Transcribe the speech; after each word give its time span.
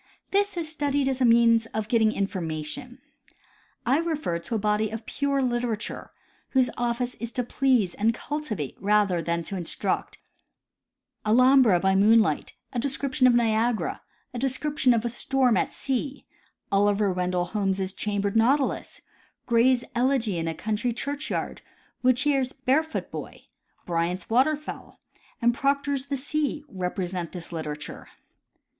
This 0.31 0.57
is 0.57 0.67
studied 0.67 1.07
as 1.07 1.21
a 1.21 1.25
means 1.25 1.67
of 1.75 1.87
getting 1.87 2.11
information. 2.11 2.97
I 3.85 3.99
refer 3.99 4.39
to 4.39 4.55
a 4.55 4.57
body 4.57 4.87
■ 4.89 4.91
of 4.91 5.05
pure 5.05 5.43
literature, 5.43 6.09
whose 6.53 6.71
office 6.75 7.13
is 7.19 7.31
to 7.33 7.43
please 7.43 7.93
and 7.93 8.11
cultivate 8.11 8.75
rather 8.79 9.21
than 9.21 9.43
to 9.43 9.55
instruct 9.57 10.17
and 10.17 11.37
cultivate. 11.37 11.41
Alhambra 11.43 11.79
by 11.79 11.93
Moonlight; 11.93 12.53
A 12.73 12.79
Description 12.79 13.27
of 13.27 13.35
Niagara; 13.35 14.01
A 14.33 14.39
Description 14.39 14.95
of 14.95 15.05
a 15.05 15.07
Storm 15.07 15.55
at 15.55 15.71
Sea; 15.71 16.25
Oli 16.71 16.95
Study 16.95 17.03
of 17.11 17.13
Nature. 17.13 17.13
153 17.13 17.13
ver 17.13 17.13
Wendell 17.13 17.51
Holmes's 17.51 17.93
Chambered 17.93 18.35
Nautilus; 18.35 19.01
Gray's 19.45 19.83
Elegy 19.93 20.39
in 20.39 20.47
a 20.47 20.55
Country 20.55 20.91
Church 20.93 21.29
yard; 21.29 21.61
Whittier's 22.01 22.53
Barefoot 22.53 23.11
Boy; 23.11 23.43
Bryant's 23.85 24.31
Waterfowl, 24.31 24.99
and 25.39 25.53
Proctor's 25.53 26.07
The 26.07 26.17
Sea, 26.17 26.63
represent 26.67 27.33
this 27.33 27.51
literature. 27.51 28.07